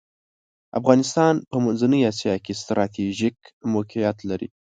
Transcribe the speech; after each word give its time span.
افغانستان 0.79 1.33
په 1.49 1.55
منځنۍ 1.65 2.01
اسیا 2.11 2.35
کې 2.45 2.53
ستراتیژیک 2.61 3.37
موقیعت 3.73 4.17
لری. 4.29 4.47